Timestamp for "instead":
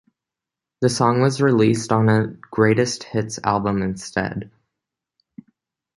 3.83-4.49